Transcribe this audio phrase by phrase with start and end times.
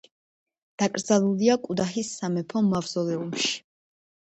[0.81, 3.57] დაკრძალულია კედაჰის სამეფო მავზოლეუმში.